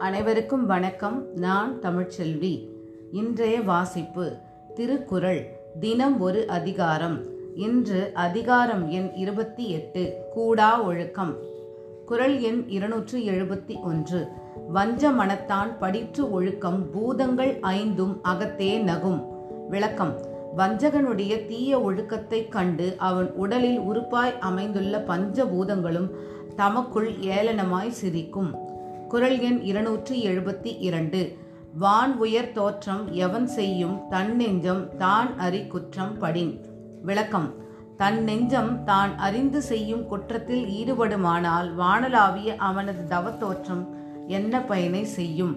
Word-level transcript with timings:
அனைவருக்கும் 0.00 0.66
வணக்கம். 0.66 1.24
நான் 1.36 1.80
தமிழ்ச்செல்வி. 1.80 2.68
இன்றைய 3.12 3.60
வாசிப்பு 3.60 4.36
திருக்குறள் 4.74 5.60
தினம் 5.80 6.20
ஒரு 6.20 6.48
அதிகாரம். 6.48 7.24
இன்று 7.54 8.10
அதிகாரம் 8.14 8.88
எண் 8.88 9.10
இருபத்தி 9.14 9.70
எட்டு 9.70 10.16
கூடா 10.32 10.82
ஒழுக்கம். 10.82 11.36
குறள் 12.06 12.38
எண் 12.38 12.64
இருநூற்று 12.66 13.18
எழுபத்தி 13.18 13.82
ஒன்று. 13.82 14.26
வஞ்ச 14.68 15.10
மனத்தான் 15.10 15.76
படிற்று 15.80 16.30
ஒழுக்கம் 16.30 16.90
பூதங்கள் 16.90 17.58
ஐந்தும் 17.60 18.20
அகத்தே 18.24 18.78
நகும். 18.78 19.26
விளக்கம் 19.68 20.20
வஞ்சகனுடைய 20.56 21.46
தீய 21.46 21.78
ஒழுக்கத்தைக் 21.78 22.48
கண்டு 22.48 22.94
அவன் 22.98 23.32
உடலில் 23.32 23.80
உறுப்பாய் 23.80 24.38
அமைந்துள்ள 24.38 25.04
பஞ்சபூதங்களும் 25.08 26.10
தமக்குள் 26.56 27.12
ஏளனமாய் 27.12 27.88
சிரிக்கும். 27.88 28.68
குரல் 29.10 29.38
எண் 29.38 29.60
இருநூற்றி 29.60 30.16
எழுபத்தி 30.26 30.76
இரண்டு. 30.78 31.36
வான் 31.78 32.16
உயர் 32.16 32.52
தோற்றம் 32.52 33.12
எவன் 33.12 33.46
செய்யும் 33.46 34.00
தன் 34.08 34.36
நெஞ்சம் 34.36 34.96
தான் 34.96 35.38
அறி 35.38 35.66
குற்றம் 35.66 36.18
படின். 36.18 36.52
விளக்கம். 37.02 37.48
தன் 37.96 38.22
நெஞ்சம் 38.22 38.84
தான் 38.84 39.18
அறிந்து 39.18 39.62
செய்யும் 39.62 40.06
குற்றத்தில் 40.06 40.64
ஈடுபடுமானால் 40.66 41.68
வானலாவிய 41.78 42.56
அவனது 42.56 43.16
தவத்தோற்றம் 43.16 43.84
என்ன 44.26 44.62
பயனை 44.62 45.04
செய்யும்? 45.04 45.54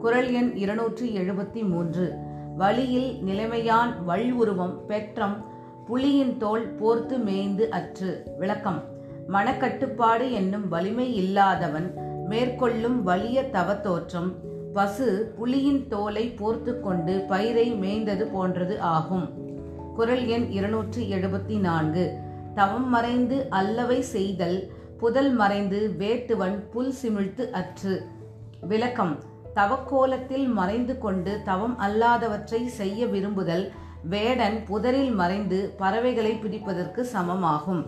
குறள் 0.00 0.30
எண் 0.30 0.52
இருநூற்றி 0.54 1.08
எழுபத்தி 1.16 1.68
மூன்று. 1.68 2.14
வழியில் 2.56 3.10
நிலைமையான் 3.26 4.04
வள் 4.04 4.32
உருவம் 4.32 4.86
பெற்றம் 4.86 5.36
புலியின் 5.88 6.36
தோல் 6.36 6.68
போர்த்து 6.68 7.18
மேய்ந்து 7.18 7.70
அற்று. 7.70 8.22
விளக்கம். 8.38 8.82
மனக்கட்டுப்பாடு 9.28 10.30
என்னும் 10.30 10.68
வலிமை 10.68 11.14
இல்லாதவன் 11.14 12.12
மேற்கொள்ளும் 12.28 13.02
வலிய 13.02 13.50
தவத்தோற்றம் 13.52 14.30
பசு 14.72 15.34
புலியின் 15.38 15.88
தோலை 15.88 16.28
போர்த்து 16.28 16.80
கொண்டு 16.80 17.24
பயிரை 17.28 17.74
மேய்ந்தது 17.74 18.22
போன்றது 18.22 18.80
ஆகும். 18.80 19.26
குறள் 19.94 20.24
எண் 20.24 20.46
இருநூற்றி 20.50 21.12
எழுபத்தி 21.12 21.60
நான்கு 21.60 22.18
தவம் 22.54 22.88
மறைந்து 22.88 23.46
அல்லவை 23.50 24.02
செய்தல் 24.02 24.72
புதல் 24.98 25.32
மறைந்து 25.32 25.94
வேட்டுவன் 25.98 26.70
புல் 26.70 26.94
சிமிழ்த்து 27.02 27.50
அற்று. 27.50 28.06
விளக்கம். 28.60 29.22
தவக்கோலத்தில் 29.54 30.46
மறைந்து 30.46 30.98
கொண்டு 30.98 31.40
தவம் 31.44 31.76
அல்லாதவற்றை 31.80 32.66
செய்ய 32.66 33.06
விரும்புதல் 33.06 33.72
வேடன் 34.02 34.64
புதரில் 34.64 35.10
மறைந்து 35.10 35.74
பறவைகளை 35.76 36.32
பிடிப்பதற்கு 36.32 37.06
சமமாகும். 37.12 37.86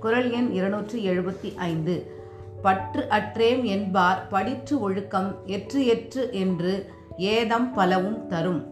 குறள் 0.00 0.30
எண் 0.30 0.50
இருநூற்றி 0.50 1.08
எழுபத்தி 1.08 1.56
ஐந்து. 1.56 1.96
பற்று 2.62 3.06
அற்றேம் 3.10 3.64
என்பார் 3.64 4.26
படிற்று 4.30 4.78
ஒழுக்கம் 4.78 5.34
எற்று 5.46 5.86
எற்று 5.86 6.28
என்று 6.32 6.92
ஏதம் 7.16 7.72
பலவும் 7.72 8.26
தரும். 8.26 8.62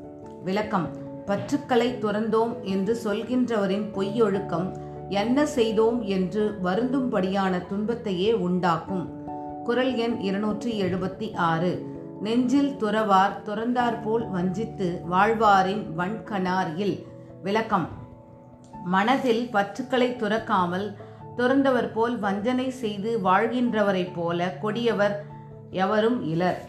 விளக்கம் 0.45 0.89
பற்றுக்களை 1.27 1.89
துறந்தோம் 2.01 2.63
என்று 2.63 2.99
சொல்கின்றவரின் 3.05 3.87
பொய்யொழுக்கம் 3.93 4.69
என்ன 5.09 5.47
செய்தோம் 5.47 6.03
என்று 6.03 6.59
வருந்தும்படியான 6.63 7.67
துன்பத்தையே 7.67 8.33
உண்டாக்கும். 8.33 9.05
குறள் 9.65 9.95
எண் 9.95 10.21
இருநூற்றி 10.21 10.83
எழுபத்தி 10.83 11.35
ஆறு. 11.35 11.95
நெஞ்சில் 12.21 12.77
துறவார் 12.81 13.43
துறந்தாற்போல் 13.43 14.31
வஞ்சித்து 14.31 15.03
வாழ்வாரின் 15.11 15.83
வன்கனாரில் 15.97 17.07
விளக்கம் 17.43 17.89
மனதில் 18.85 19.49
பற்றுக்களை 19.51 20.09
துறக்காமல் 20.11 20.87
துறந்தவர் 21.37 21.93
போல் 21.93 22.19
வஞ்சனை 22.19 22.71
செய்து 22.71 23.19
வாழ்கின்றவரைப் 23.25 24.13
போல 24.15 24.59
கொடியவர் 24.63 25.15
எவரும் 25.71 26.23
இலர். 26.23 26.63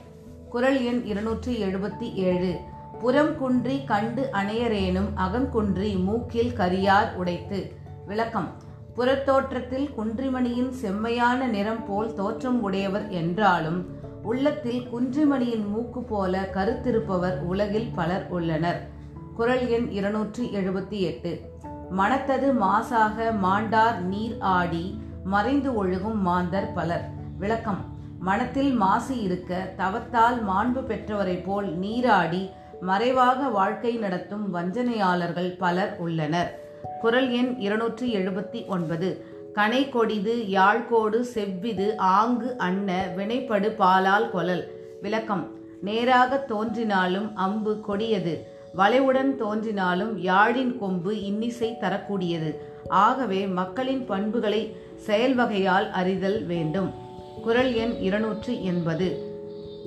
குறள் 0.50 0.80
எண் 0.82 1.02
இருநூற்றி 1.06 1.64
எழுபத்தி 1.64 2.14
ஏழு. 2.14 2.56
புறம் 3.00 3.38
குன்றி 3.38 3.84
கண்டு 3.84 4.30
அணையரேனும் 4.32 5.10
அகங்குன்றி 5.16 6.04
மூக்கில் 6.04 6.52
கரியார் 6.52 7.16
உடைத்து. 7.16 7.72
விளக்கம். 8.06 8.54
புறத்தோற்றத்தில் 8.96 9.90
குன்றிமணியின் 9.98 10.70
செம்மையான 10.70 11.48
நிறம் 11.48 11.86
போல் 11.86 12.14
தோற்றம் 12.14 12.62
உடையவர் 12.62 13.10
என்றாலும் 13.10 13.86
உள்ளத்தில் 14.24 14.88
குன்றிமணியின் 14.94 15.68
மூக்கு 15.68 16.04
போல 16.04 16.50
கருத்திருப்பவர் 16.54 17.40
உலகில் 17.42 17.92
பலர் 17.96 18.28
உள்ளனர். 18.30 18.88
குரல் 19.36 19.68
எண் 19.68 19.90
இருநூற்றி 19.90 20.50
எழுபத்தி 20.54 21.00
எட்டு. 21.00 21.42
மனத்தது 21.90 22.54
மாசாக 22.54 23.32
மாண்டார் 23.44 24.00
நீர் 24.00 24.38
ஆடி 24.40 25.02
மறைந்து 25.24 25.86
ஒழுகும் 25.86 26.16
மாந்தர் 26.16 26.74
பலர். 26.74 27.10
விளக்கம். 27.38 27.86
மனத்தில் 28.20 28.74
மாசு 28.74 29.22
இருக்க 29.22 29.74
தவத்தால் 29.78 30.44
மாண்பு 30.44 30.80
பெற்றவரைப் 30.80 31.44
போல் 31.46 31.78
நீராடி 31.78 32.50
மறைவாக 32.82 33.50
வாழ்க்கை 33.50 33.96
நடத்தும் 33.96 34.54
வஞ்சனையாளர்கள் 34.54 35.58
பலர் 35.58 35.98
உள்ளனர். 36.00 36.60
குரல் 37.00 37.30
எண் 37.30 37.56
இருநூற்றி 37.58 38.16
எழுபத்தி 38.16 38.66
ஒன்பது 38.66 39.26
கனை 39.54 39.90
கொடிது 39.90 40.50
யாழ்கோடு 40.50 41.26
செவ்விது 41.36 41.98
ஆங்கு 41.98 42.58
அன்ன 42.58 43.06
வினைப்படு 43.18 43.76
பாலால் 43.76 44.30
கொலல். 44.30 44.64
விளக்கம். 45.02 45.56
நேராக 45.82 46.38
தோன்றினாலும் 46.38 47.36
அம்பு 47.36 47.82
கொடியது. 47.82 48.48
வளைவுடன் 48.76 49.36
தோன்றினாலும் 49.36 50.18
யாழின் 50.18 50.78
கொம்பு 50.78 51.22
இன்னிசை 51.22 51.78
தரக்கூடியது. 51.80 52.60
ஆகவே 52.88 53.48
மக்களின் 53.48 54.06
பண்புகளை 54.06 54.76
செயல்வகையால் 55.08 55.90
அறிதல் 55.90 56.46
வேண்டும். 56.46 56.94
குரல் 57.42 57.74
எண் 57.74 57.92
இருநூற்று 57.92 58.64
எண்பது. 58.64 59.36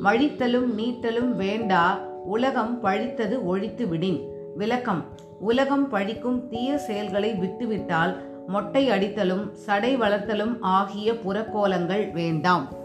மழித்தலும் 0.02 0.78
நீட்டலும் 0.78 1.34
வேண்டா 1.34 2.00
உலகம் 2.24 2.84
பழித்தது 2.84 3.44
ஒழித்து 3.44 3.86
விடின். 3.86 4.20
விளக்கம். 4.56 5.04
உலகம் 5.40 5.92
பழிக்கும் 5.92 6.48
தீய 6.48 6.78
செயல்களை 6.78 7.34
விட்டுவிட்டால் 7.34 8.28
மொட்டை 8.46 8.88
அடித்தலும் 8.88 9.52
சடை 9.52 9.96
வளர்த்தலும் 9.96 10.56
ஆகிய 10.60 11.12
புறக்கோலங்கள் 11.12 12.12
வேண்டாம். 12.12 12.79